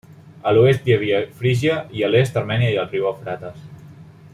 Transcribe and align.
A 0.51 0.53
l'oest 0.57 0.87
hi 0.91 0.95
havia 0.95 1.19
Frígia 1.41 1.77
i 1.99 2.03
a 2.07 2.11
l'est 2.15 2.41
Armènia 2.43 2.73
i 2.77 2.83
el 2.85 2.91
riu 2.95 3.07
Eufrates. 3.13 3.73